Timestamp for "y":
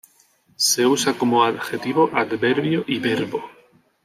2.87-2.97